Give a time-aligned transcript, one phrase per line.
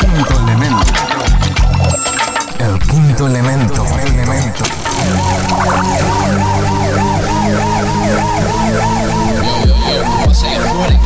[0.00, 0.84] quinto elemento.
[2.58, 3.84] El quinto elemento.
[3.84, 4.64] elemento.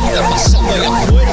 [0.01, 1.31] ¿Qué está pasando allá afuera?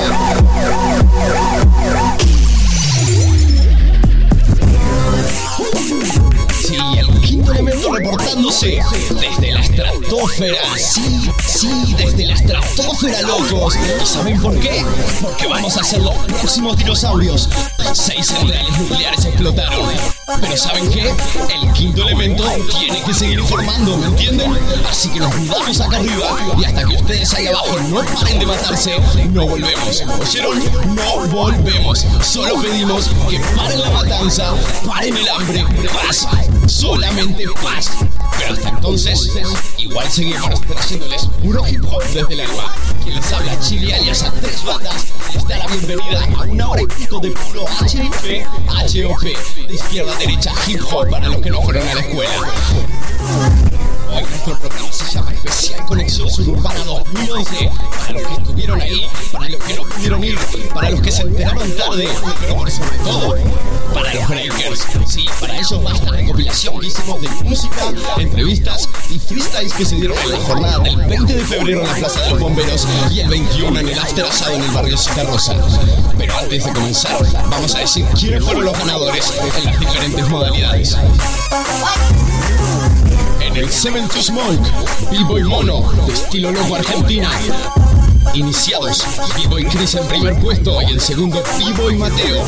[6.62, 8.80] Sí, el quinto elemento reportándose
[9.10, 10.58] desde la estratosfera.
[10.78, 11.21] Sí,
[11.62, 13.76] sí, desde la estratosfera, locos.
[13.76, 14.84] ¿Y saben por qué?
[15.20, 17.48] Porque vamos a ser los próximos dinosaurios.
[17.92, 19.86] Seis centrales nucleares explotaron.
[20.40, 21.14] Pero ¿saben qué?
[21.54, 22.44] El quinto elemento
[22.78, 24.58] tiene que seguir informando, ¿me entienden?
[24.90, 28.46] Así que nos mudamos acá arriba y hasta que ustedes ahí abajo no paren de
[28.46, 28.96] matarse,
[29.30, 30.02] no volvemos.
[30.20, 30.94] ¿Oyeron?
[30.96, 32.06] No volvemos.
[32.22, 34.52] Solo pedimos que paren la matanza,
[34.84, 36.26] paren el hambre, paz.
[36.66, 38.01] Solamente paz.
[38.42, 39.30] Pero hasta entonces,
[39.78, 42.74] igual seguimos trayéndoles puro hip hop desde el alma.
[43.02, 46.82] Quien les habla Chile alias a tres bandas les da la bienvenida a una hora
[46.82, 49.22] y pico de puro HIP, HOP,
[49.68, 53.71] de izquierda a derecha hip hop para los que no fueron a la escuela.
[54.18, 57.70] Especial Conexión Suburbana 2011.
[57.90, 60.38] Para los que estuvieron ahí, para los que no pudieron ir,
[60.74, 62.08] para los que se enteraron tarde,
[62.40, 63.36] pero sobre todo,
[63.94, 64.86] para los breakers.
[65.06, 69.96] Sí, para ellos basta la recopilación que hicimos de música, entrevistas y freestyles que se
[69.96, 73.20] dieron en la jornada del 20 de febrero en la Plaza de los Bomberos y
[73.20, 75.56] el 21 en el After Asado en el barrio Citarrosa.
[76.18, 77.18] Pero antes de comenzar,
[77.48, 80.96] vamos a decir quiénes fueron los ganadores en las diferentes modalidades.
[83.52, 84.66] En el Seven Smoke,
[85.10, 87.30] B-Boy Mono, de estilo loco Argentina.
[88.32, 89.04] Iniciados,
[89.36, 92.42] B-Boy Chris en primer puesto y el segundo B-Boy Mateo.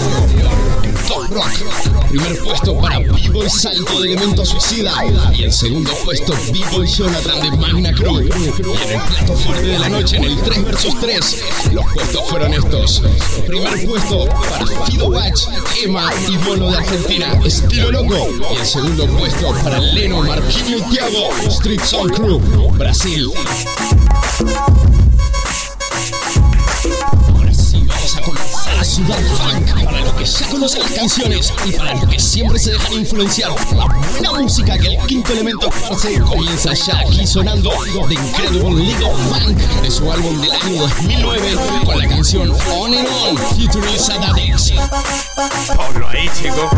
[1.05, 4.93] En Top Rock, primer puesto para B-Boy Salto de Elemento Suicida
[5.35, 8.23] y el segundo puesto B-Boy Jonathan de Magna Cruz.
[8.23, 8.43] Y
[8.85, 12.55] en el plato fuerte de la noche, en el 3 vs 3, los puestos fueron
[12.55, 13.03] estos.
[13.47, 15.43] Primer puesto para Fido Watch,
[15.83, 18.29] Emma y Mono de Argentina, estilo loco.
[18.53, 22.41] Y el segundo puesto para Leno, Marquinho y Thiago, Street Soul Crew,
[22.79, 23.31] Brasil.
[28.85, 32.59] A sudar funk para los que ya conocen las canciones y para los que siempre
[32.59, 36.21] se dejan influenciar por la buena música que el quinto elemento hace.
[36.21, 37.71] Comienza ya aquí sonando
[38.09, 41.57] The Incredible League of Funk de su álbum del año 2009
[41.87, 44.73] con la canción On and On featuring Sadadix.
[45.77, 46.71] Pablo ahí, chico.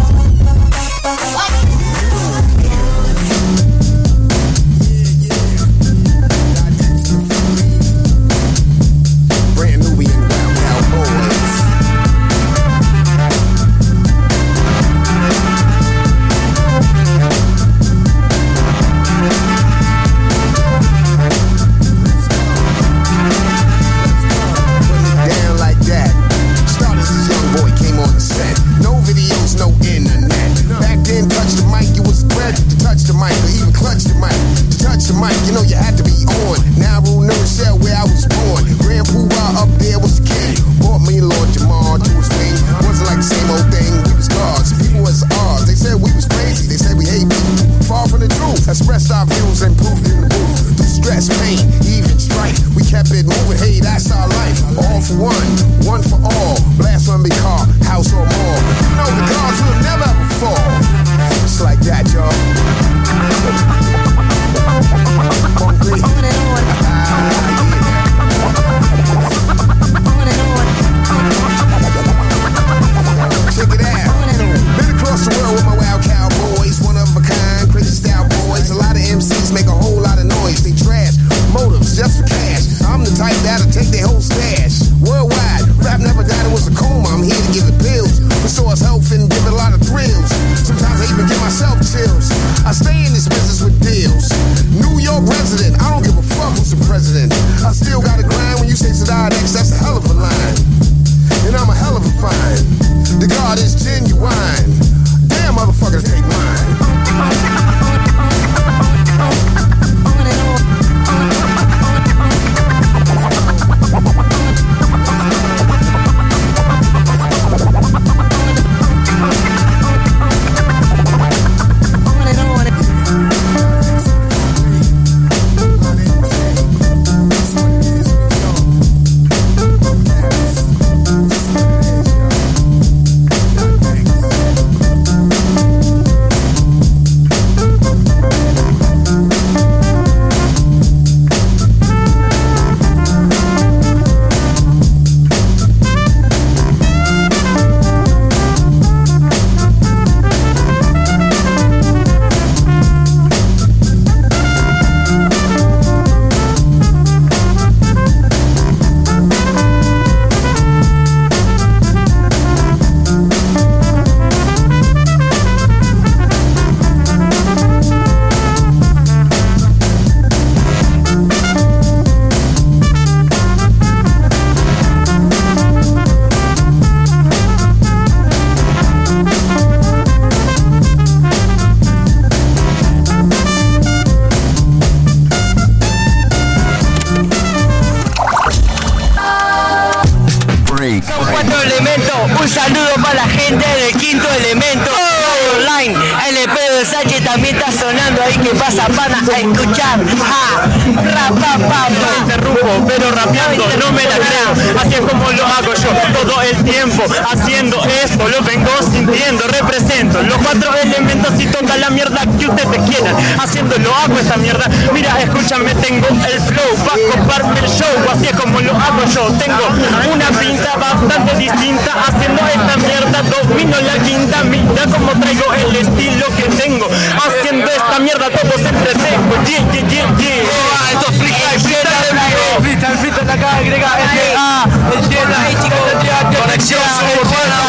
[233.77, 237.61] Acá, agrega FA, el Jedi, Conexión suburbana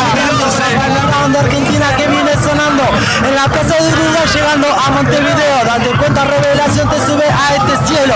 [1.11, 2.83] La banda argentina que viene sonando
[3.27, 5.57] en la plaza de Uruguay llegando a Montevideo.
[5.65, 8.15] Date cuenta, revelación te sube a este cielo.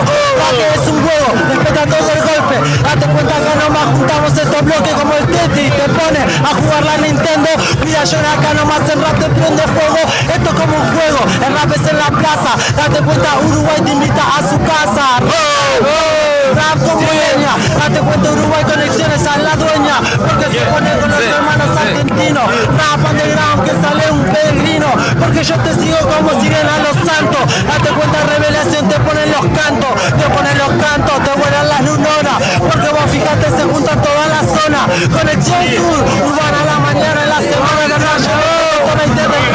[0.51, 2.55] Que es un juego, respeta todo el golpe.
[2.83, 5.71] Date cuenta que nomás juntamos estos bloques como el Tetris.
[5.75, 7.49] Te pone a jugar la Nintendo.
[7.83, 10.01] Mira, yo acá nomás el rap te prende fuego.
[10.33, 12.51] Esto es como un juego, el rap es en la plaza.
[12.75, 16.20] Date cuenta, Uruguay te invita a su casa.
[16.49, 21.21] Rap con dueña, date cuenta Uruguay conexiones a la dueña, porque se pone con los
[21.21, 22.45] hermanos argentinos,
[22.77, 24.88] rap underground que sale un peregrino,
[25.19, 29.45] porque yo te sigo como siguen a los santos, date cuenta revelación te ponen los
[29.53, 34.27] cantos, te ponen los cantos, te vuelan las lunonas, porque vos fíjate se junta toda
[34.27, 34.79] la zona,
[35.13, 38.50] conexión sur, urbana a la mañana en la semana que no llegó,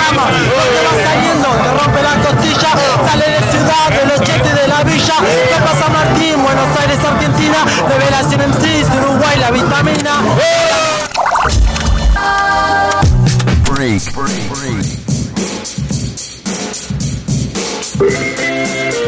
[0.06, 2.70] derrama, porque va saliendo, te rompe la costilla,
[3.06, 6.42] sale de ciudad, de los chetes de la villa, ¿qué pasa Martín?
[6.42, 10.12] Buenos Aires, Argentina, revelación sí, Uruguay, la vitamina.
[13.70, 14.02] Break.
[17.98, 19.05] Eso fue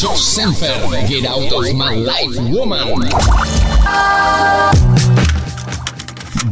[0.00, 0.64] Josh Semper,
[1.06, 2.80] Get Out of My Life Woman.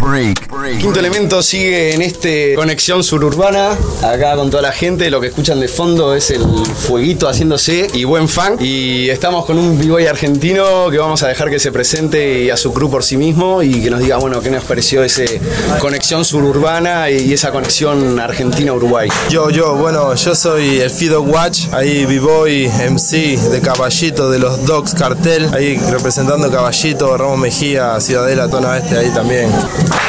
[0.08, 0.48] Break.
[0.78, 5.60] Quinto elemento sigue en este conexión suburbana, acá con toda la gente, lo que escuchan
[5.60, 6.42] de fondo es el
[6.86, 8.56] fueguito haciéndose y buen fan.
[8.60, 12.56] Y estamos con un b-boy argentino que vamos a dejar que se presente y a
[12.56, 15.40] su crew por sí mismo y que nos diga, bueno, qué nos pareció ese
[15.80, 19.08] conexión suburbana y esa conexión Argentina-Uruguay.
[19.30, 24.64] Yo, yo, bueno, yo soy el Fido Watch, ahí B-Boy, MC de Caballito, de los
[24.64, 29.50] Dogs Cartel, ahí representando Caballito, Ramos Mejía, Ciudadela, Tona Este, ahí también.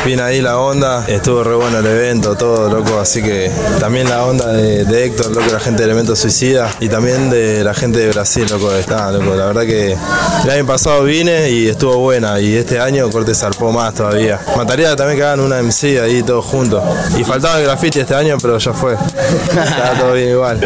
[0.06, 4.24] Bien ahí la onda, estuvo re bueno el evento, todo, loco, así que también la
[4.24, 8.00] onda de, de Héctor, loco, la gente de Elemento Suicida y también de la gente
[8.00, 9.98] de Brasil, loco, está, loco, la verdad que
[10.44, 14.40] el año pasado vine y estuvo buena y este año corte zarpó más todavía.
[14.56, 16.84] Mataría también que hagan una MC ahí todos juntos.
[17.18, 18.94] Y faltaba el graffiti este año, pero ya fue.
[18.94, 20.60] Estaba todo bien igual.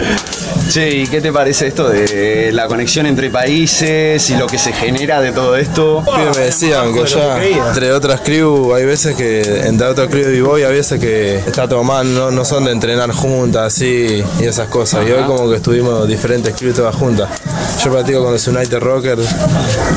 [0.74, 4.74] Che, ¿y qué te parece esto de la conexión entre países y lo que se
[4.74, 6.04] genera de todo esto?
[6.04, 10.32] Pibes me decían que allá, entre otras crew, hay veces que, entre otras crew de
[10.32, 14.46] b-boy, hay veces que está todo mal, no, no son de entrenar juntas, así, y
[14.46, 15.08] esas cosas.
[15.08, 17.30] Y hoy como que estuvimos diferentes crew todas juntas.
[17.84, 19.28] Yo practico con los United Rockers,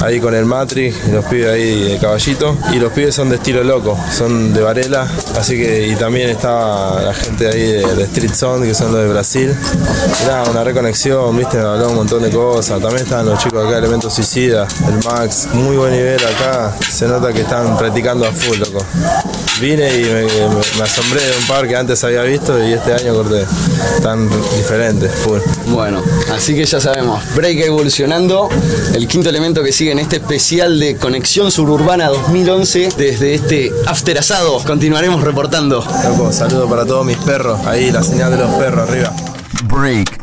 [0.03, 2.55] ahí con el Matrix, y los pibes ahí de caballito.
[2.75, 7.01] Y los pibes son de estilo loco, son de Varela, así que, y también estaba
[7.01, 9.55] la gente ahí de, de Street Zone, que son los de Brasil.
[10.23, 12.81] Era una reconexión, viste, me habló un montón de cosas.
[12.81, 16.75] También estaban los chicos acá, Elementos Suicida, el Max, muy buen nivel acá.
[16.91, 18.85] Se nota que están practicando a full, loco.
[19.61, 20.29] Vine y me, me-
[20.77, 23.45] me asombré de un par que antes había visto y este año corté.
[24.03, 25.39] Tan diferentes, full.
[25.69, 26.03] Bueno,
[26.35, 28.49] así que ya sabemos, Break evolucionando,
[28.95, 34.19] el quinto elemento que sigue en este especial de Conexión Suburbana 2011, desde este after
[34.19, 35.85] asado, continuaremos reportando.
[36.05, 37.59] Loco, saludo para todos mis perros.
[37.67, 39.13] Ahí, la señal de los perros arriba.
[39.69, 40.16] Break,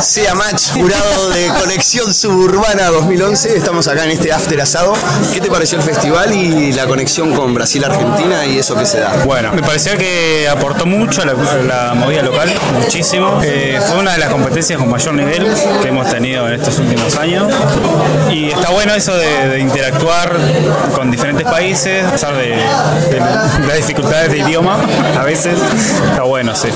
[0.00, 3.54] Sea Match, jurado de Conexión Suburbana 2011.
[3.54, 4.94] Estamos acá en este after asado.
[5.34, 9.24] ¿Qué te pareció el festival y la conexión con Brasil-Argentina y eso que se da?
[9.26, 12.50] Bueno, me pareció que aportó mucho a la, movida local,
[12.80, 13.42] muchísimo.
[13.44, 15.46] Eh, fue una de las competencias con mayor nivel
[15.82, 17.52] que hemos tenido en estos últimos años.
[18.30, 20.34] Y está bueno eso de, de interactuar
[20.94, 22.56] con diferentes países, a pesar de,
[23.10, 23.20] de
[23.66, 24.78] las dificultades de idioma,
[25.18, 25.58] a veces.
[26.10, 26.68] Está bueno, sí.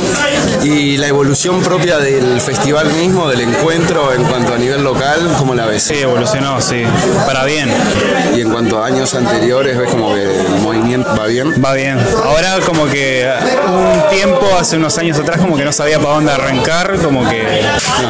[0.62, 2.49] Y la evolución propia del festival
[2.96, 5.84] mismo, del encuentro en cuanto a nivel local, ¿cómo la ves?
[5.84, 6.84] Sí, evolucionó, sí.
[7.26, 7.70] Para bien.
[8.36, 11.62] Y en cuanto a años anteriores, ¿ves como que el movimiento va bien?
[11.64, 11.98] Va bien.
[12.24, 13.30] Ahora como que
[13.66, 17.62] un tiempo, hace unos años atrás, como que no sabía para dónde arrancar, como que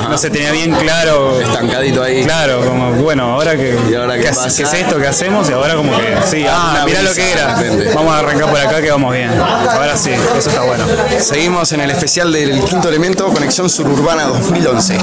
[0.09, 1.41] no se tenía bien claro.
[1.41, 2.25] Estancadito ahí.
[2.25, 4.49] Claro, como bueno, ahora que ¿Y ahora qué ¿qué, pasa?
[4.57, 5.49] qué es esto que hacemos?
[5.51, 7.57] Y ahora como que sí, ah, Una mirá lo que era.
[7.95, 9.31] Vamos a arrancar por acá que vamos bien.
[9.39, 10.85] Ahora sí, eso está bueno.
[11.19, 14.99] Seguimos en el especial del quinto elemento, Conexión Suburbana 2011.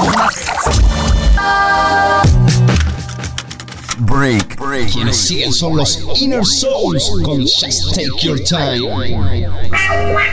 [4.00, 4.92] Break, break.
[4.92, 8.82] Quienes siguen son los Inner Souls con Just Take Your Time.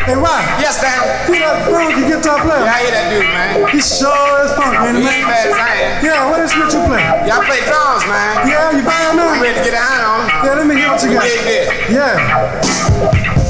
[0.05, 0.45] Hey, Rock.
[0.61, 1.33] Yes, Dan.
[1.33, 2.63] You know, funky guitar player.
[2.63, 3.69] Yeah, I hear that dude, man.
[3.73, 4.95] He sure is funk, man.
[4.97, 6.05] He ain't bad as I am.
[6.05, 7.05] Yeah, what instrument you play?
[7.27, 8.47] Y'all play drums, man.
[8.47, 9.43] Yeah, you buying I'm them?
[9.43, 10.29] ready to get a hand on.
[10.45, 11.25] Yeah, let me hear what you got.
[11.25, 11.69] Dig this.
[11.91, 13.44] Yeah.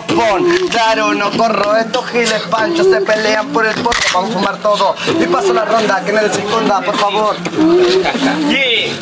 [0.00, 0.46] Micrófono?
[0.70, 4.94] Claro, no corro, estos giles panchos se pelean por el pote, vamos a fumar todo.
[5.20, 7.36] Y paso la ronda, que nadie se esconda, por favor.
[8.48, 8.92] Yeah.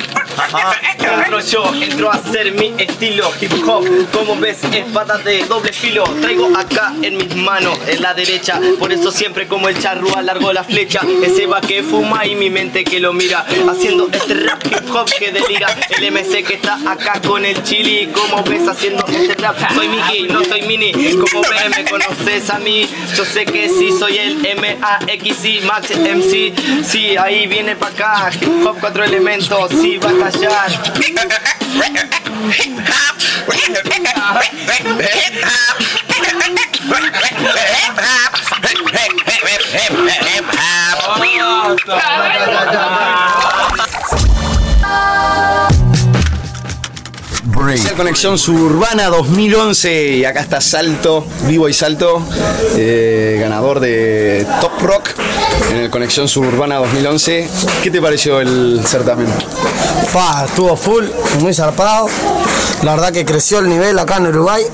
[1.30, 3.86] Entro yo, entro a hacer mi estilo hip hop.
[4.12, 6.02] Como ves, es pata de doble filo.
[6.20, 8.60] Traigo acá en mis manos, en la derecha.
[8.80, 11.02] Por eso siempre como el charro alargo la flecha.
[11.22, 13.46] Ese va que fuma y mi mente que lo mira.
[13.70, 15.68] Haciendo este rap hip hop que delira.
[15.96, 18.08] El MC que está acá con el chili.
[18.08, 19.56] Como ves, haciendo este rap.
[19.72, 20.92] Soy Mickey, no soy mini.
[20.92, 22.88] Como ves, me conoces a mí.
[23.16, 26.52] Yo sé que sí, soy el M-A-X-I, Max MC.
[26.84, 28.32] Sí, ahí viene pa' acá.
[28.34, 29.70] Hip hop, cuatro elementos.
[29.80, 30.00] Sí.
[30.24, 30.50] Hacer
[48.00, 52.22] Conexión Suburbana 2011 y acá está Salto, Vivo y Salto,
[52.76, 55.10] eh, ganador de Top Rock
[55.70, 57.48] en el Conexión Suburbana 2011.
[57.82, 59.26] ¿Qué te pareció el certamen?
[60.12, 61.04] Fa, estuvo full,
[61.38, 62.08] muy zarpado.
[62.82, 64.64] La verdad que creció el nivel acá en Uruguay.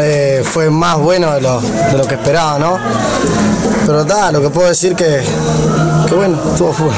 [0.00, 2.78] Eh, fue más bueno de lo, de lo que esperaba, ¿no?
[3.84, 5.22] Pero está, lo que puedo decir que,
[6.08, 6.92] que bueno, estuvo full.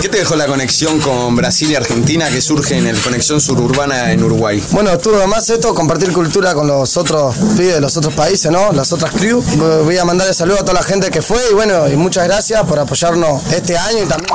[0.00, 4.10] ¿Qué te dejó la conexión con Brasil y Argentina que surge en el Conexión Suburbana
[4.10, 4.60] en Uruguay?
[4.72, 8.72] Bueno, estuvo además esto, compartir cultura con los otros pibes de los otros países, ¿no?
[8.72, 9.42] Las otras crew.
[9.84, 12.64] Voy a mandarle saludos a toda la gente que fue y bueno, y muchas gracias
[12.64, 14.34] por apoyarnos este año y también.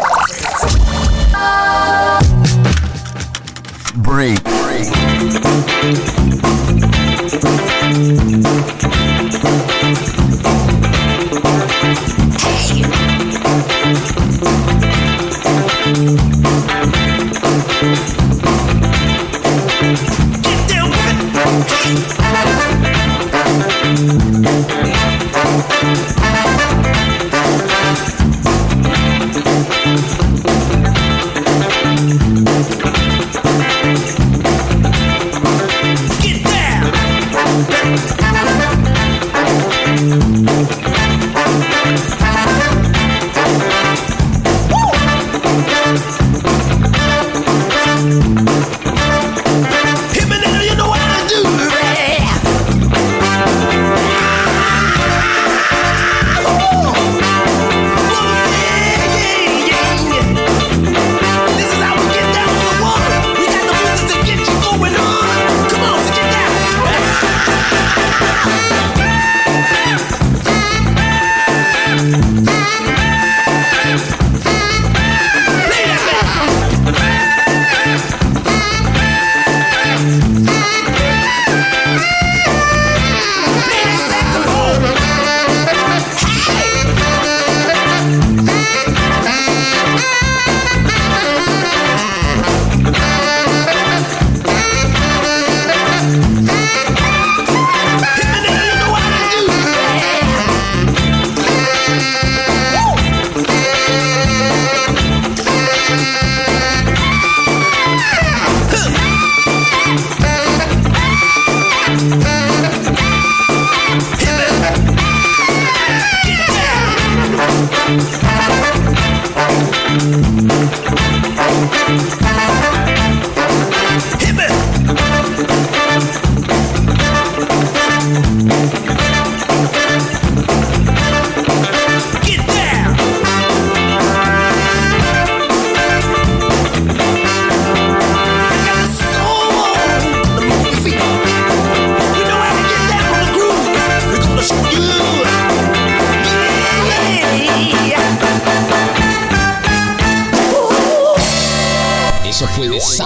[3.95, 4.43] Break.
[4.43, 4.91] Break.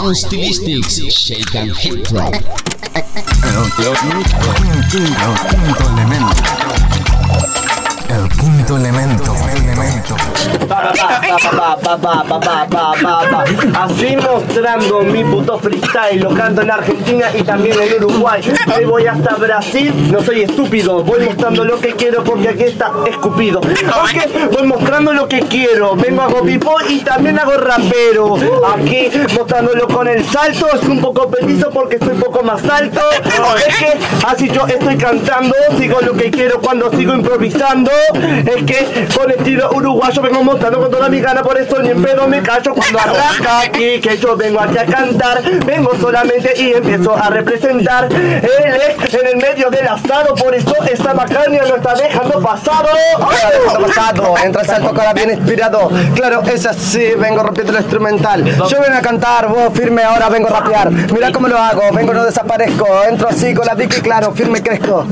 [0.06, 2.04] Sound Stylistics, Shake and Hip
[5.74, 6.75] elemento.
[8.16, 9.34] El quinto elemento.
[9.58, 10.16] elemento
[13.74, 16.22] Así mostrando mi puto freestyle.
[16.22, 18.42] Lo canto en Argentina y también en Uruguay.
[18.68, 21.04] Me voy hasta Brasil, no soy estúpido.
[21.04, 23.60] Voy mostrando lo que quiero porque aquí está escupido.
[23.60, 25.96] Voy mostrando lo que quiero.
[25.96, 28.36] Vengo, hago pipo y también hago rapero.
[28.76, 30.68] Aquí mostrándolo con el salto.
[30.74, 33.02] Es un poco petizo porque estoy un poco más alto.
[33.68, 33.94] Es que
[34.26, 35.54] así yo estoy cantando.
[35.78, 37.92] Sigo lo que quiero cuando sigo improvisando.
[38.14, 42.02] Es que con estilo uruguayo vengo montando con toda mi gana, por eso ni en
[42.02, 45.42] pedo me callo cuando arranca aquí, que yo vengo aquí a cantar.
[45.66, 48.08] Vengo solamente y empiezo a representar.
[48.12, 52.90] Él es en el medio del asado, por eso esta macaña lo está dejando pasado.
[53.20, 55.90] Ahora dejando pasado, entra el salto cara bien inspirado.
[56.16, 58.46] Claro, es así, vengo rompiendo el instrumental.
[58.46, 60.92] Yo vengo a cantar, vos firme, ahora vengo a rapear.
[60.92, 62.88] Mira cómo lo hago, vengo no desaparezco.
[63.10, 65.08] Entro así con la Vicky, claro, firme crezco.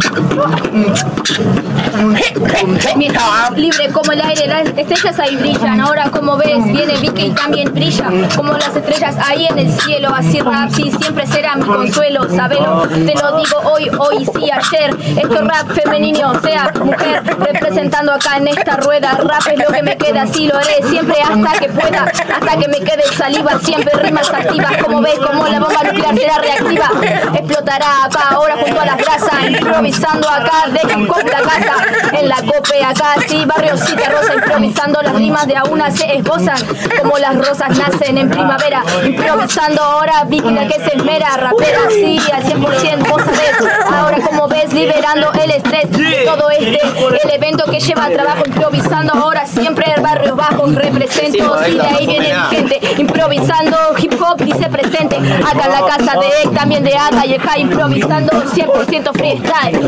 [3.56, 5.80] Libre como el aire, las estrellas ahí brillan.
[5.80, 8.06] Ahora como ves, viene Vicky y también brilla.
[8.36, 10.14] Como las estrellas ahí en el cielo.
[10.14, 12.30] Así rap, sí, siempre será mi consuelo.
[12.30, 14.96] Sabelo, te lo digo hoy, hoy sí, ayer.
[15.18, 19.18] Esto es rap femenino, sea mujer, representando acá en esta rueda.
[19.24, 22.04] Rap es lo que me queda, así lo haré siempre hasta que pueda.
[22.04, 24.78] Hasta que me quede saliva, siempre rimas activas.
[24.84, 26.92] Como ves, como la bomba nuclear será reactiva.
[27.34, 29.50] Explotará acá ahora junto a las grasas.
[29.50, 31.74] Improvisando acá de la casa.
[32.20, 32.42] En la
[32.82, 34.36] acá, sí, barrio Cita Rosa.
[34.36, 36.58] Improvisando las rimas de a una se esbozan.
[37.02, 38.84] Como las rosas nacen en primavera.
[39.06, 41.38] Improvisando ahora, la que se esmera.
[41.38, 43.56] Rapera, sí, al 100% vos sabés.
[43.92, 46.80] Ahora como ves, liberando el estrés de todo este.
[47.24, 49.14] El evento que lleva trabajo improvisando.
[49.14, 51.56] Ahora siempre el barrio bajo represento.
[51.68, 52.80] Y de ahí viene mi gente.
[52.98, 55.18] Improvisando hip hop dice presente.
[55.18, 57.60] Acá en la casa de Ek, también de Ata y Eja.
[57.60, 59.80] Improvisando 100% freestyle.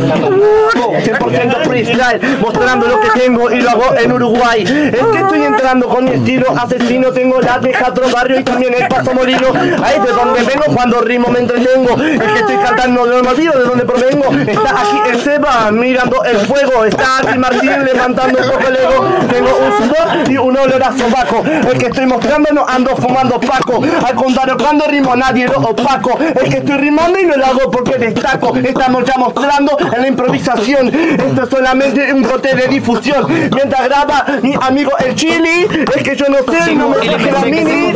[1.06, 4.63] 100% freestyle, mostrando lo que tengo y lo hago en Uruguay.
[4.63, 8.73] Es que estoy entrando con mi estilo asesino, tengo la de Jatro Barrio y también
[8.73, 9.47] el Paso Molino.
[9.83, 12.01] Ahí es de donde vengo, cuando rimo me entretengo.
[12.01, 14.31] Es que estoy cantando, no me olvido de donde provengo.
[14.47, 16.85] Está aquí el Seba mirando el fuego.
[16.85, 19.05] Está aquí Martín levantando un poco el ego.
[19.31, 21.43] Tengo un sudor y un olor a sobaco.
[21.45, 23.81] El que estoy mostrando no ando fumando paco.
[24.05, 26.17] Al contrario, cuando rimo nadie lo opaco.
[26.19, 28.55] El que estoy rimando y no lo hago porque destaco.
[28.55, 30.88] Estamos ya mostrando en la improvisación.
[30.88, 33.25] Esto es solamente un bote de difusión.
[33.54, 37.32] Mientras graba mi amigo el Chili, es que yo no sé y no me traje
[37.32, 37.93] la mini.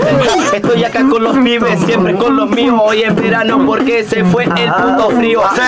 [0.53, 2.79] Estoy acá con los pibes, siempre con los míos.
[2.81, 5.41] Hoy en verano porque se fue el punto frío.
[5.55, 5.61] Sí,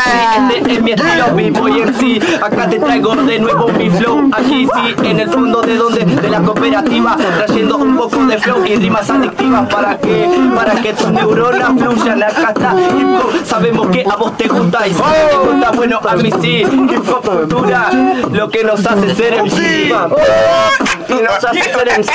[0.56, 2.20] este es mi estilo vivo y en sí.
[2.42, 4.30] Acá te traigo de nuevo mi flow.
[4.34, 7.18] Aquí sí, en el fondo de donde, de la cooperativa.
[7.46, 12.24] Trayendo un poco de flow y rimas adictivas para que, para que tus neuronas fluyan.
[12.24, 15.72] Acá está hip hop, sabemos que a vos te gusta y si no te gusta,
[15.72, 16.62] bueno, a mí sí.
[16.62, 17.90] Hip hop cultura,
[18.32, 19.94] lo que nos hace ser MC.
[21.08, 22.12] Y nos hace ser MC.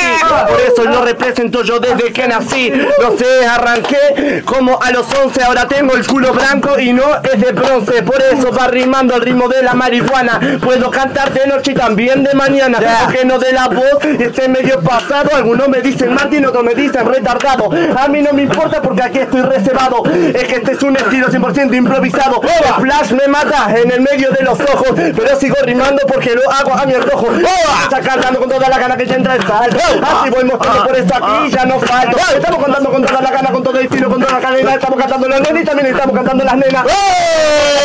[0.49, 2.71] Por eso lo represento yo desde que nací.
[2.71, 5.43] No sé, arranqué como a los 11.
[5.45, 8.03] Ahora tengo el culo blanco y no es de bronce.
[8.03, 10.41] Por eso va rimando el ritmo de la marihuana.
[10.63, 12.79] Puedo cantar de noche y también de mañana.
[13.03, 15.31] Aunque no de la voz esté medio pasado.
[15.35, 17.71] Algunos me dicen Martín, otros me dicen retardado.
[17.97, 20.03] A mí no me importa porque aquí estoy reservado.
[20.07, 22.41] Es que este es un estilo 100% improvisado.
[22.43, 24.91] El flash me mata en el medio de los ojos.
[24.95, 27.29] Pero sigo rimando porque lo hago a mi antojo.
[27.83, 29.77] Está cantando con toda la gana que ya entra el salto.
[30.03, 32.17] Así voy mostrando por esto aquí, ya no falto.
[32.35, 34.75] Estamos cantando con toda la gana, con todo el estilo, con toda la cadena.
[34.75, 36.87] Estamos cantando los nenes y también estamos cantando las nenas.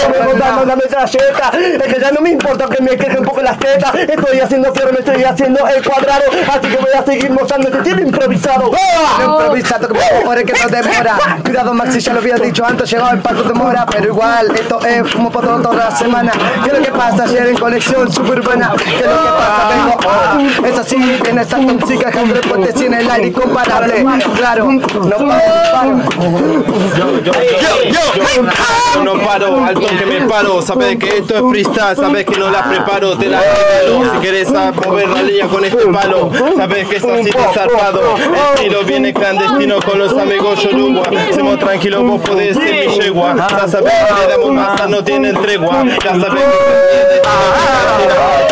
[0.02, 1.52] Estamos cantando la metralleta.
[1.54, 3.94] Es que ya no me importa que me queje un poco las tetas.
[3.96, 6.24] Estoy haciendo flores, me estoy haciendo el cuadrado.
[6.52, 8.72] Así que voy a seguir mostrando este estilo improvisado.
[9.24, 11.18] Improvisado como por el que no demora.
[11.44, 14.80] Cuidado Maxi, ya lo había dicho antes, llegaba el pato de mora, pero igual esto
[14.86, 16.32] es como por toda la semana.
[16.64, 18.84] ¿Qué es lo que pasa ayer en conexión super buena?
[18.84, 19.70] ¿Qué es lo que pasa?
[19.70, 24.06] Vengo, oh, es así, en esta música que hombre puente tiene el aire incomparable.
[24.36, 26.00] Claro, no paro.
[28.94, 30.62] Yo no paro, al toque me paro.
[30.62, 34.12] Sabes que esto es freestyle, sabes que no la preparo, te la regalo.
[34.14, 38.16] Si quieres mover la línea con este palo, sabes que es así zarpado.
[38.18, 41.04] El estilo viene clandestino con los amigos Yoruba.
[41.30, 43.36] Hacemos tranquilo, vos podés ser mi yegua.
[43.36, 45.84] Ya sabes que le damos masa, no tienen tregua.
[46.04, 46.44] Ya sabes
[48.48, 48.51] que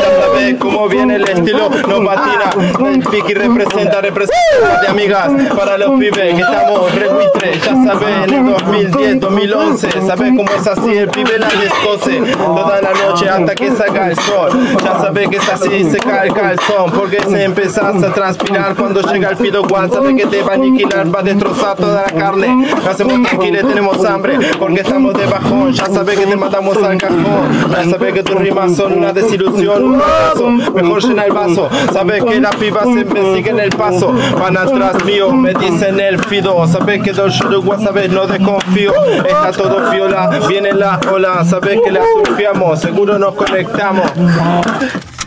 [0.50, 2.50] sabes cómo viene el estilo, no patina.
[3.12, 7.10] Piki representa, representa de amigas para los pibes que estamos re.
[7.60, 12.82] Ya sabes, en el 2010, 2011, sabes cómo es así, el pibe la descoce toda
[12.82, 14.52] la noche hasta que salga el sol.
[14.84, 19.02] Ya sabes que es así, se cae el calzón, porque se empezás a transpirar cuando
[19.02, 19.90] llega el fido one.
[19.90, 22.48] Sabes que te va a aniquilar, va a destrozar toda la carne.
[22.84, 25.74] No hacemos tranquilos, tenemos hambre, porque estamos de bajón.
[25.74, 27.72] Ya sabes que te matamos al cajón.
[27.72, 30.02] Ya sabes que tus rimas son una desilusión,
[30.47, 31.69] Mejor llena el vaso.
[31.91, 34.13] Sabes que las pibas se me siguen el paso.
[34.39, 36.65] Van atrás mío, me dicen el fido.
[36.67, 38.93] Sabes que dos Uruguay, sabes, no desconfío.
[39.25, 41.43] Está todo viola, viene la ola.
[41.45, 44.12] Sabes que la surfeamos, seguro nos conectamos.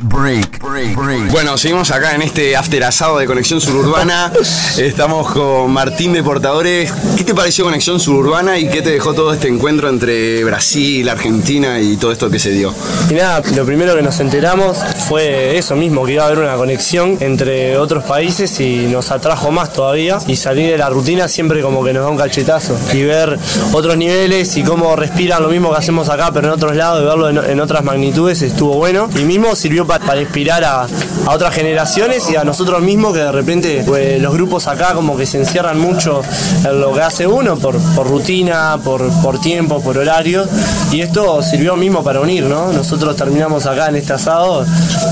[0.05, 1.31] Break, break, break.
[1.31, 4.33] Bueno, seguimos acá en este after asado de Conexión Suburbana.
[4.77, 6.93] Estamos con Martín de Portadores.
[7.17, 11.79] ¿Qué te pareció Conexión Suburbana y qué te dejó todo este encuentro entre Brasil, Argentina
[11.79, 12.75] y todo esto que se dio?
[13.11, 14.77] Y nada, lo primero que nos enteramos
[15.09, 19.53] fue eso mismo, que iba a haber una conexión entre otros países y nos atrajo
[19.53, 20.19] más todavía.
[20.27, 22.77] Y salir de la rutina siempre como que nos da un cachetazo.
[22.93, 23.39] Y ver
[23.73, 27.05] otros niveles y cómo respiran lo mismo que hacemos acá, pero en otros lados, y
[27.05, 29.09] verlo en, en otras magnitudes estuvo bueno.
[29.17, 33.21] Y mismo sirvió pa- para inspirar a, a otras generaciones y a nosotros mismos que
[33.21, 36.23] de repente pues, los grupos acá como que se encierran mucho
[36.65, 40.47] en lo que hace uno por, por rutina, por, por tiempo, por horario.
[40.91, 42.73] Y esto sirvió mismo para unir, ¿no?
[42.73, 44.65] Nosotros terminamos acá en este asado,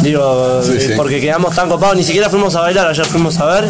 [0.02, 0.92] digo, Sí, eh, sí.
[0.96, 3.64] porque quedamos tan copados, ni siquiera fuimos a bailar, ayer fuimos a ver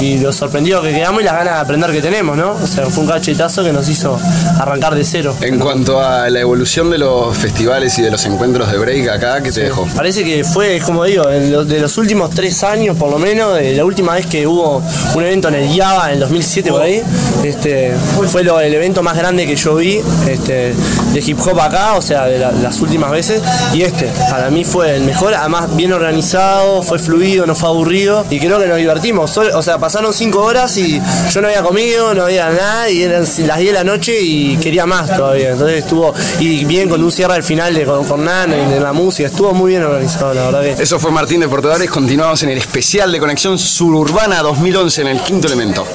[0.00, 2.52] y lo sorprendido que quedamos y las ganas de aprender que tenemos, ¿no?
[2.62, 4.18] O sea, fue un cachetazo que nos hizo
[4.58, 5.34] arrancar de cero.
[5.40, 9.42] En cuanto a la evolución de los festivales y de los encuentros de break acá,
[9.42, 9.86] ¿qué te dejó?
[9.94, 13.84] Parece que fue, como digo, de los últimos tres años por lo menos, de la
[13.84, 14.82] última vez que hubo
[15.14, 17.02] un evento en el Java en el 2007 por ahí,
[17.42, 17.94] este,
[18.28, 20.74] fue el evento más grande que yo vi este,
[21.12, 23.40] de hip hop acá, o sea, de la- las últimas veces,
[23.72, 28.24] y este, para mí fue el mejor, además bien organizado, fue fluido, no fue aburrido,
[28.30, 32.14] y creo que nos divertimos, o sea, pasaron cinco horas y yo no había comido,
[32.14, 35.78] no había nada, y eran las 10 de la noche y quería más todavía, entonces
[35.78, 38.92] estuvo, y bien con un cierre al final de, con, con Nano y de la
[38.92, 40.82] música, estuvo muy bien organizado, la verdad que...
[40.82, 41.90] Eso fue Martín de Portadores.
[41.90, 45.86] Continuamos en el especial de Conexión Suburbana 2011 en el quinto elemento.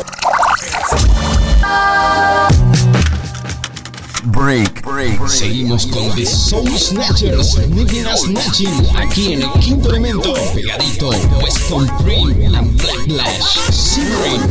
[4.24, 5.28] Break, break.
[5.28, 11.10] Seguimos con The Soul Snatchers, Nicki Snatching, aquí en el quinto elemento, pegadito,
[11.42, 14.42] Weston Cream and Black Flash, Simmering.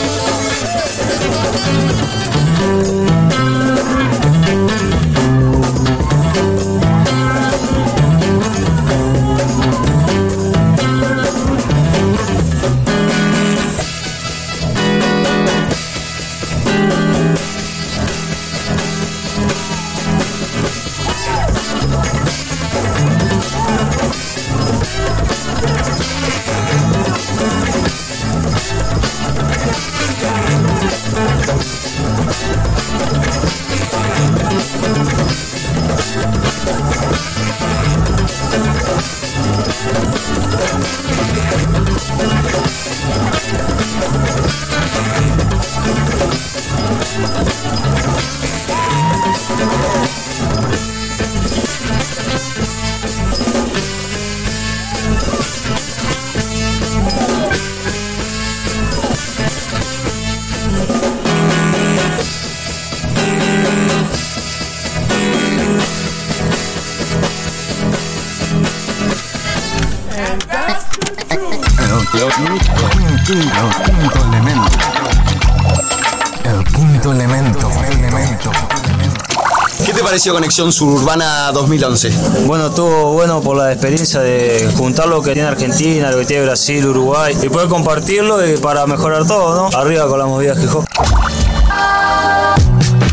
[80.02, 82.12] te pareció Conexión Suburbana 2011?
[82.46, 86.44] Bueno, estuvo bueno por la experiencia de juntar lo que tiene Argentina, lo que tiene
[86.44, 89.78] Brasil, Uruguay y poder compartirlo y para mejorar todo, ¿no?
[89.78, 90.66] Arriba con las movidas ¿Qué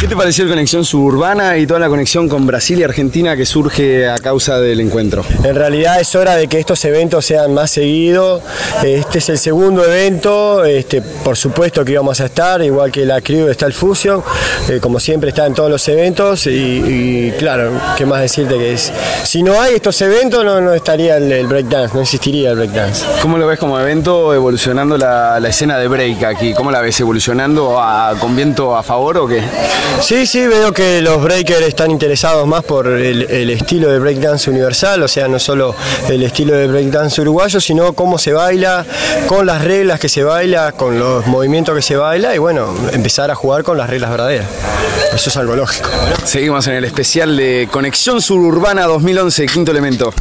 [0.10, 4.10] te pareció el Conexión Suburbana y toda la conexión con Brasil y Argentina que surge
[4.10, 5.24] a causa del encuentro?
[5.44, 8.42] En realidad es hora de que estos eventos sean más seguidos.
[8.84, 13.22] Este es el segundo evento, este, por supuesto que íbamos a estar, igual que la
[13.22, 14.24] Crew está el Fusion,
[14.68, 18.74] eh, como siempre está en todos los eventos y, y claro, ¿qué más decirte que
[18.74, 18.92] es?
[19.24, 23.06] Si no hay estos eventos no, no estaría el, el breakdance, no existiría el breakdance.
[23.22, 26.54] ¿Cómo lo ves como evento evolucionando la, la escena de break aquí?
[26.56, 29.44] ¿Cómo la ves evolucionando a- con viento a favor o qué?
[30.02, 34.50] Sí, sí, veo que los breakers están interesados más por el, el estilo de breakdance
[34.50, 35.76] universal, o sea, no solo
[36.08, 38.86] el estilo de breakdance uruguayo, sino cómo se baila,
[39.28, 43.30] con las reglas que se baila, con los movimientos que se baila y bueno, empezar
[43.30, 44.48] a jugar con las reglas verdaderas.
[45.14, 45.90] Eso es algo lógico.
[46.24, 50.14] Seguimos en el especial de Conexión Suburbana 2011, quinto elemento.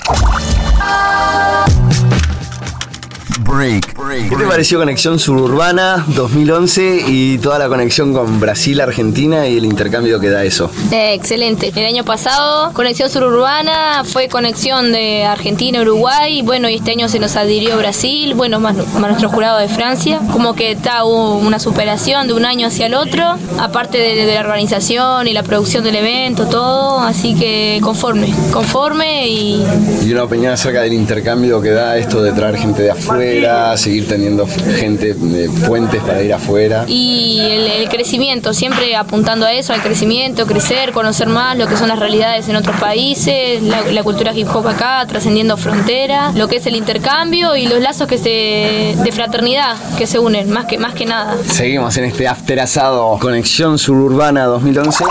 [3.40, 3.97] Break.
[4.08, 9.66] ¿Qué te pareció Conexión Suburbana 2011 y toda la conexión con Brasil, Argentina y el
[9.66, 10.70] intercambio que da eso?
[10.90, 11.72] Eh, excelente.
[11.76, 17.18] El año pasado, conexión suburbana, fue conexión de Argentina, Uruguay, bueno, y este año se
[17.18, 20.20] nos adhirió Brasil, bueno, más, más nuestro jurado de Francia.
[20.32, 23.24] Como que está hubo una superación de un año hacia el otro,
[23.58, 29.28] aparte de, de la organización y la producción del evento, todo, así que conforme, conforme
[29.28, 29.66] y
[30.02, 33.97] Y una opinión acerca del intercambio que da esto de traer gente de afuera, seguir
[34.06, 36.84] teniendo gente de puentes para ir afuera.
[36.86, 41.76] y el, el crecimiento, siempre apuntando a eso, al crecimiento, crecer, conocer más lo que
[41.76, 46.48] son las realidades en otros países, la, la cultura hip hop acá, trascendiendo fronteras, lo
[46.48, 50.66] que es el intercambio y los lazos que se, de fraternidad que se unen, más
[50.66, 51.36] que, más que nada.
[51.46, 55.04] Seguimos en este after asado Conexión Suburbana 2011.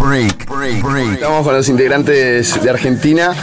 [0.00, 0.48] Break.
[0.48, 1.12] Break.
[1.12, 3.34] Estamos con los integrantes de Argentina.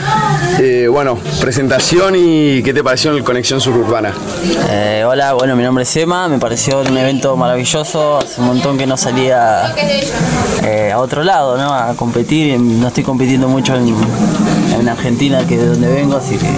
[0.59, 4.11] Eh, bueno, presentación y ¿qué te pareció el Conexión Suburbana?
[4.71, 8.75] Eh, hola, bueno, mi nombre es Emma, me pareció un evento maravilloso, hace un montón
[8.75, 9.71] que no salía
[10.63, 11.73] eh, a otro lado, ¿no?
[11.73, 13.95] A competir, no estoy compitiendo mucho en,
[14.79, 16.49] en Argentina, que es de donde vengo, así que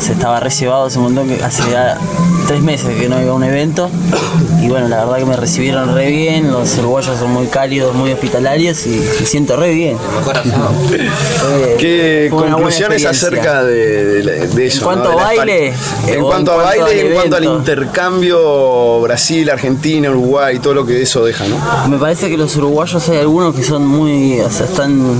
[0.00, 1.98] no sé, estaba reservado hace un montón, que hace ya
[2.46, 3.90] tres meses que no iba a un evento.
[4.62, 8.10] Y bueno, la verdad que me recibieron re bien, los uruguayos son muy cálidos, muy
[8.10, 8.90] hospitalarios y
[9.20, 9.96] me siento re bien.
[11.52, 14.78] Eh, ¿Qué conclusiones acerca de, de- de eso?
[14.78, 17.58] En cuanto a baile, En cuanto en cuanto baile al en cuanto al evento.
[17.58, 21.88] intercambio Brasil, Argentina, Uruguay, todo lo que eso deja, ¿no?
[21.88, 25.18] Me parece que los uruguayos hay algunos que son muy, o sea, están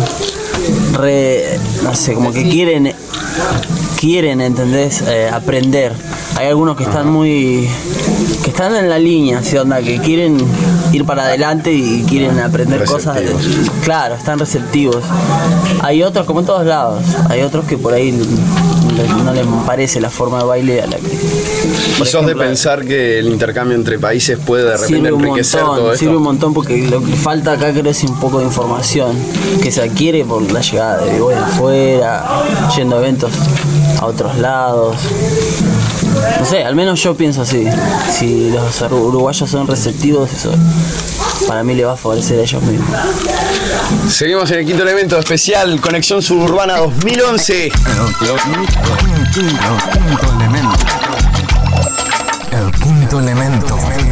[0.95, 2.95] re, no sé, como que quieren,
[4.01, 5.03] quieren, ¿entendés?
[5.07, 5.93] Eh, aprender.
[6.37, 7.69] Hay algunos que están muy,
[8.43, 9.83] que están en la línea, ¿sí onda?
[9.83, 10.39] Que quieren
[10.93, 13.17] ir para adelante y quieren aprender cosas.
[13.17, 13.31] de-
[13.85, 15.05] claro, están receptivos.
[15.83, 18.13] Hay otros, como en todos lados, hay otros que por ahí
[19.25, 21.07] no les parece la forma de baile a la que...
[22.03, 25.87] Y sos de pensar que el intercambio entre países puede de repente enriquecer todo montón,
[25.93, 25.99] esto.
[25.99, 29.15] sirve un montón porque lo que falta acá creo es un poco de información
[29.63, 32.25] que se adquiere por la llegada de bueno, afuera,
[32.77, 33.31] yendo a eventos
[34.01, 34.97] a otros lados.
[36.39, 37.67] No sé, al menos yo pienso así.
[38.19, 40.53] Si los uru- uruguayos son receptivos, eso
[41.47, 42.89] para mí le va a favorecer a ellos mismos.
[44.09, 47.67] Seguimos en el quinto elemento especial, Conexión Suburbana 2011.
[47.67, 47.85] El quinto
[50.33, 50.79] elemento.
[52.53, 53.79] El quinto elemento.
[53.79, 53.79] elemento.
[53.79, 54.11] Ahora lo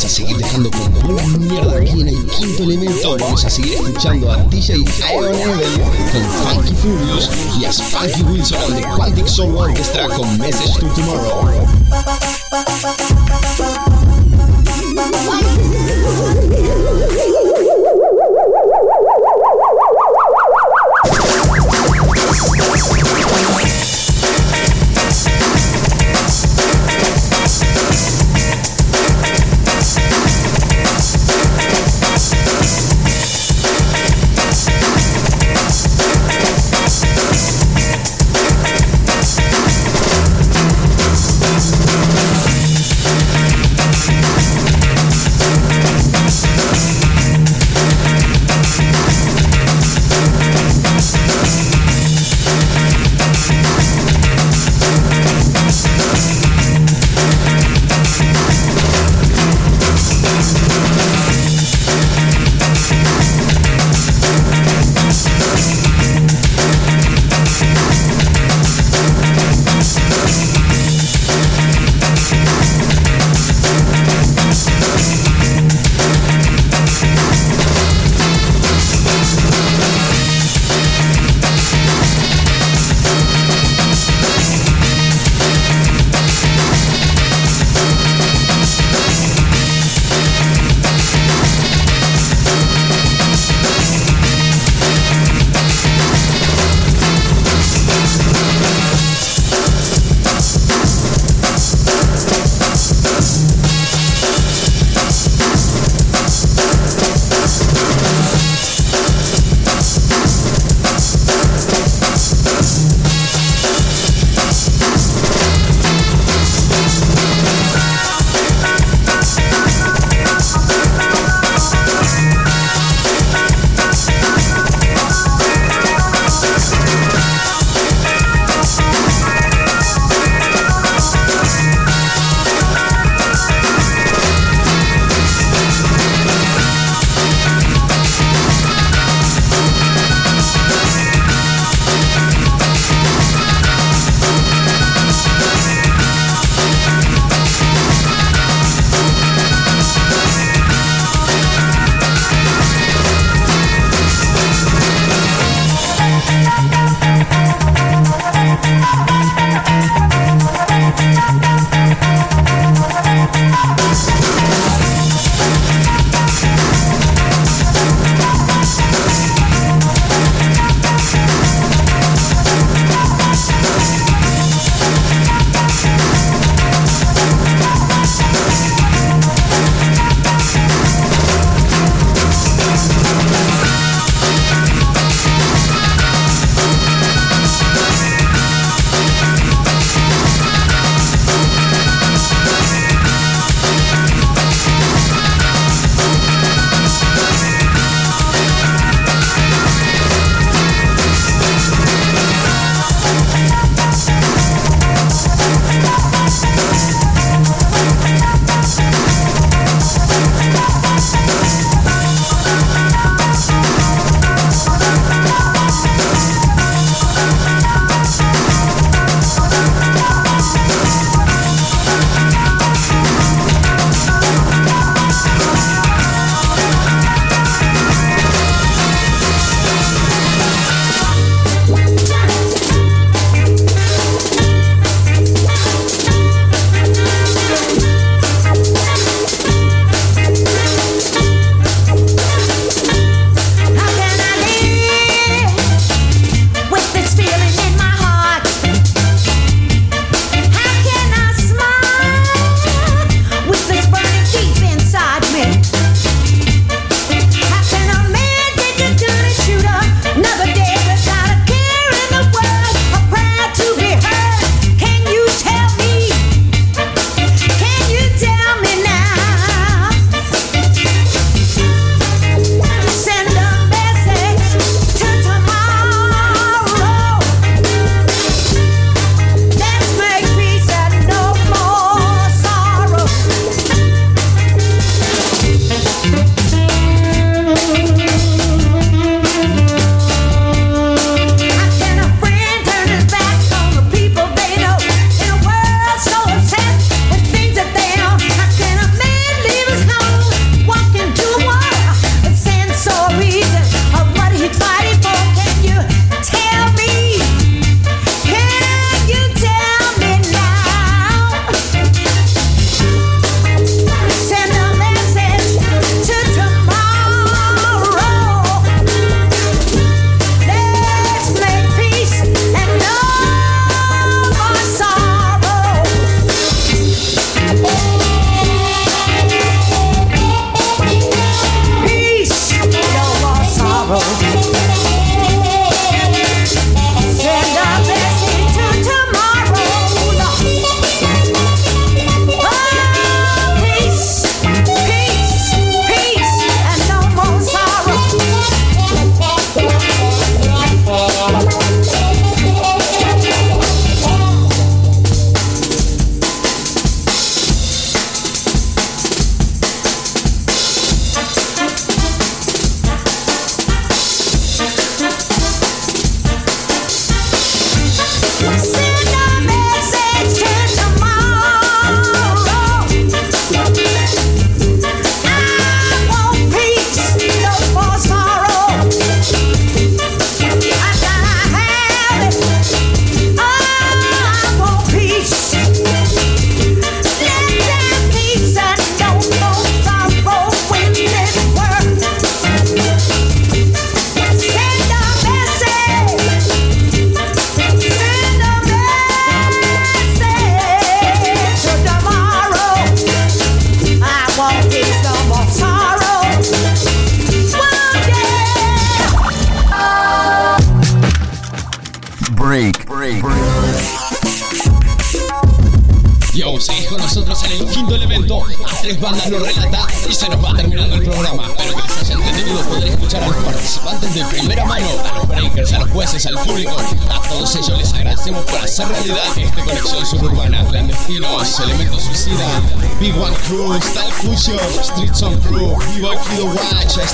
[0.00, 3.18] vamos a seguir dejando con buena mierda aquí en el quinto elemento.
[3.18, 5.80] Vamos a seguir escuchando a DJ Iron Evil
[6.10, 6.22] con
[6.54, 7.28] Funky Furious
[7.60, 11.68] y a Spanky Wilson and the Quantic Soul Orchestra con Message to Tomorrow.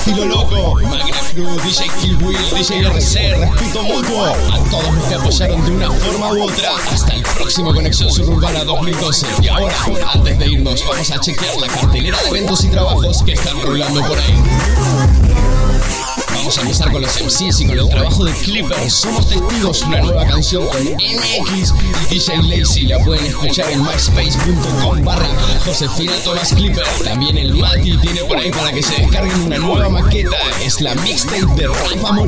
[0.07, 4.25] Estilo Loco, Magna Crew, DJ Kill Will, DJ RC, Respeto Mutuo.
[4.25, 6.69] A todos los que apoyaron de una forma u otra.
[6.89, 9.27] Hasta el próximo Conexión Suburbana 2012.
[9.41, 9.75] Y ahora,
[10.13, 14.01] antes de irnos, vamos a chequear la cartelera de eventos y trabajos que están rolando
[14.07, 15.66] por ahí.
[16.47, 18.89] Vamos a empezar con los MCs y con el trabajo de Clipper.
[18.89, 21.73] Somos testigos, una nueva canción con MX
[22.09, 22.83] y DJ Lazy.
[22.83, 25.27] La pueden escuchar en myspace.com barra
[25.65, 26.85] Josefina Tomás Clipper.
[27.03, 30.37] También el Mati tiene por ahí para que se descarguen una nueva maqueta.
[30.63, 31.69] Es la mixtape de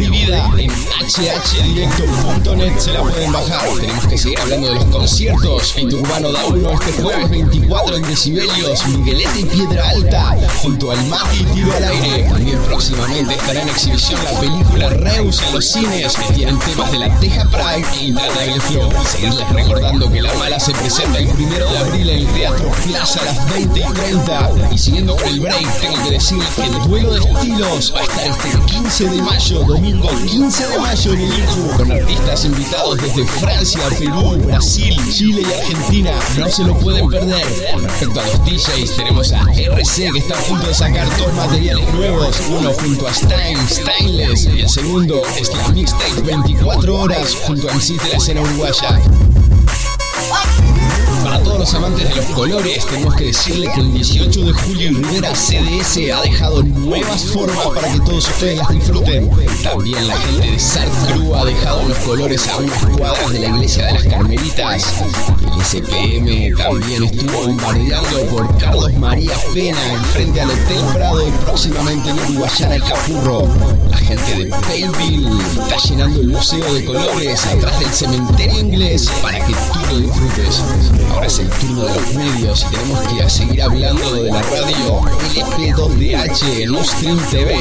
[0.03, 0.51] y Vida.
[0.57, 3.69] En hhdirecto.net se la pueden bajar.
[3.79, 5.71] Tenemos que seguir hablando de los conciertos.
[5.71, 8.85] Fit Urbano da uno este jueves 24 en Decibelios.
[8.85, 10.35] Miguelete y Piedra Alta.
[10.61, 12.23] Junto al Mati Tiro al Aire.
[12.23, 17.19] También próximamente estará en exhibición la película Reus en los cines tienen temas de la
[17.19, 18.91] Teja Pride e Intratable Flow.
[19.05, 23.21] Seguirles recordando que La Mala se presenta el primero de abril en el Teatro Plaza
[23.21, 24.51] a las 20 y 30.
[24.71, 28.03] Y siguiendo con el break, tengo que decirles que el duelo de estilos va a
[28.03, 32.97] estar este 15 de mayo, domingo 15 de mayo en el INJU, con artistas invitados
[33.01, 36.11] desde Francia, Perú, Brasil, Chile y Argentina.
[36.37, 37.45] No se lo pueden perder.
[37.81, 41.93] Respecto a los DJs, tenemos a RC que está a punto de sacar dos materiales
[41.93, 47.69] nuevos, uno junto a Stein, Stainless, y el segundo es la mixtape 24 horas junto
[47.69, 49.28] a MCs de la escena uruguaya.
[51.23, 54.89] Para todos los amantes de los colores, tenemos que decirle que el 18 de julio
[54.91, 59.29] Rivera CDS ha dejado nuevas formas para que todos ustedes las disfruten.
[59.63, 63.47] También la gente de Sark Crew ha dejado los colores a unas cuadras de la
[63.47, 64.93] iglesia de las Carmelitas.
[65.55, 72.09] El SPM también estuvo bombardeando por Carlos María Pena enfrente al Hotel Prado y próximamente
[72.09, 73.47] en Uruguayana el Capurro.
[73.89, 75.29] La gente de Paleville
[75.61, 80.63] está llenando el museo de colores atrás del cementerio inglés para que tú lo disfrutes.
[81.11, 85.01] Ahora es el turno de los medios y tenemos que seguir hablando de la radio
[85.35, 87.55] LP2DH en Ustream TV.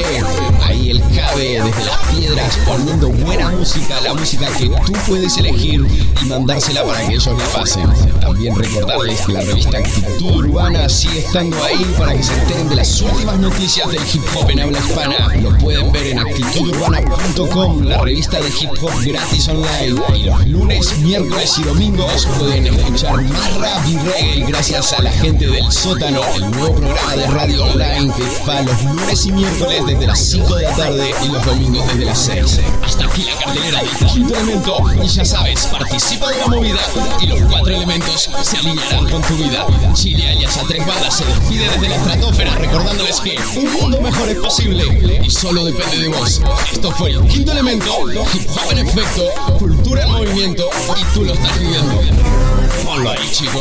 [0.63, 5.85] Ahí el cabe desde las piedras poniendo buena música, la música que tú puedes elegir
[6.21, 7.89] y mandársela para que ellos la pasen.
[8.21, 12.75] También recordarles que la revista Actitud Urbana sigue estando ahí para que se enteren de
[12.75, 15.35] las últimas noticias del hip hop en habla hispana.
[15.41, 20.01] Lo pueden ver en actitudurbana.com, la revista de hip hop gratis online.
[20.15, 25.11] Y los lunes, miércoles y domingos pueden escuchar más rap y reggae gracias a la
[25.11, 29.81] gente del sótano, el nuevo programa de radio online que va los lunes y miércoles
[29.87, 32.59] desde las 5 de la tarde y los domingos desde las 6.
[32.85, 36.79] Hasta aquí la cartelera del quinto elemento y ya sabes, participa de la movida
[37.21, 39.65] y los cuatro elementos se alinearán con tu vida.
[39.93, 44.29] Chile alias a tres balas se despide desde la estratosfera recordándoles que un mundo mejor
[44.29, 46.41] es posible y solo depende de vos.
[46.71, 47.91] Esto fue el quinto elemento,
[48.33, 49.23] hip hop en efecto,
[49.57, 52.58] cultura en movimiento y tú lo estás viviendo.
[52.85, 53.59] Ponlo ahí, chico.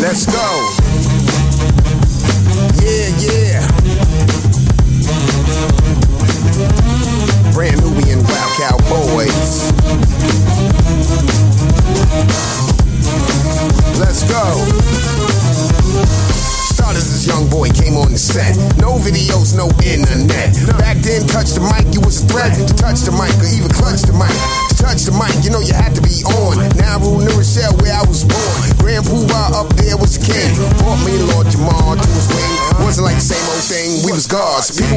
[0.00, 0.70] Let's go.
[2.80, 3.66] Yeah, yeah.
[7.52, 9.72] Brand Nubian Rap Cowboys.
[13.98, 15.09] Let's go.
[17.00, 18.60] As this young boy came on the set.
[18.76, 20.52] No videos, no internet.
[20.76, 23.72] Back then, touch the mic, you was a threat to touch the mic or even
[23.72, 24.28] clutch the mic.
[24.68, 26.60] To touch the mic, you know you had to be on.
[26.76, 28.68] Now I rule New Rochelle where I was born.
[28.84, 30.52] Grand Poobah up there was king.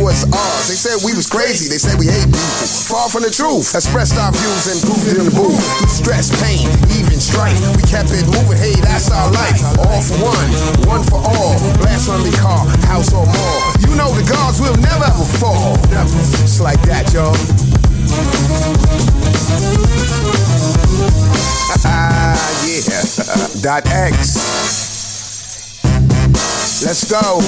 [0.03, 0.67] People ours.
[0.67, 1.71] They said we was crazy.
[1.71, 2.67] They said we hate people.
[2.91, 3.71] Far from the truth.
[3.71, 5.55] Expressed our views and proved it in the booth.
[5.87, 6.67] Stress, pain,
[6.99, 7.55] even strife.
[7.79, 8.59] We kept it moving.
[8.59, 9.63] Hey, that's our life.
[9.79, 10.49] All for one,
[10.91, 11.55] one for all.
[11.79, 13.59] Blasphemy car, house or mall.
[13.79, 15.79] You know the gods will never ever fall.
[15.87, 16.19] Never.
[16.43, 17.31] It's like that, y'all.
[21.85, 23.03] Ah, yeah.
[23.61, 24.39] Dot X.
[26.83, 27.41] Let's go.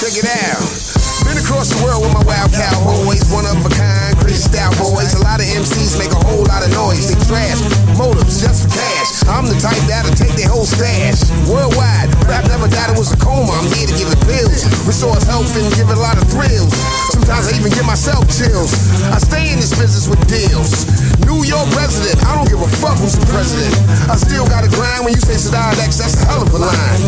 [0.00, 0.99] Check it out.
[1.26, 5.12] Been across the world with my wild cowboys, one of a kind, crazy style boys.
[5.14, 7.06] A lot of MCs make a whole lot of noise.
[7.08, 7.60] They trash
[7.94, 9.10] motives just for cash.
[9.28, 11.20] I'm the type that'll take their whole stash.
[11.46, 13.52] Worldwide, rap never died, it was a coma.
[13.52, 16.72] I'm here to give it pills, restore health and give it a lot of thrills.
[17.12, 18.72] Sometimes I even give myself chills.
[19.12, 20.88] I stay in this business with deals.
[21.28, 23.76] New York resident, I don't give a fuck who's the president.
[24.08, 27.02] I still gotta grind when you say Sadat X, that's a hell of a line.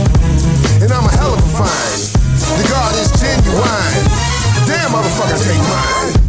[0.78, 2.21] and I'm a hell of a fine.
[2.58, 3.94] The God is genuine.
[4.66, 6.22] Damn, motherfucker, take mine.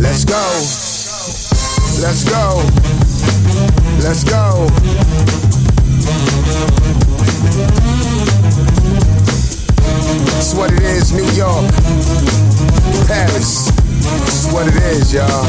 [0.00, 0.44] Let's go.
[2.00, 2.62] Let's go.
[4.02, 4.68] Let's go.
[10.36, 11.70] It's what it is, New York,
[13.08, 13.68] Paris.
[14.26, 15.44] It's what it is, y'all.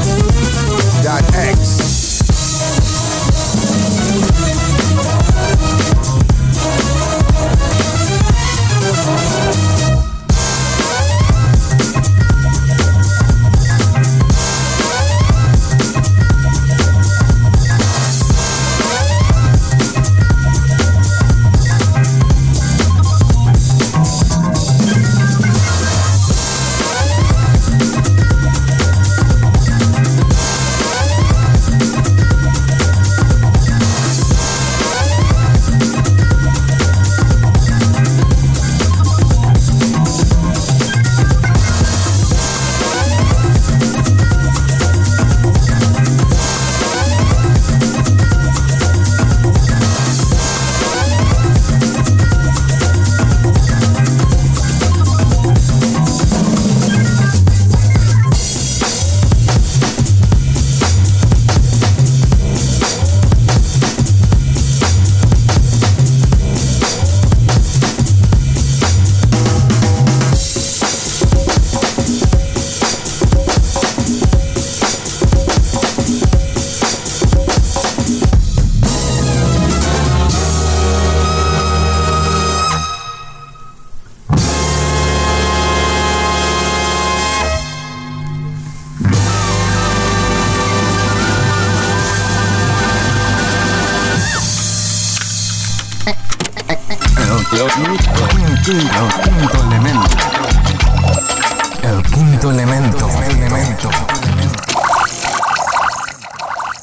[1.04, 1.85] Dot X.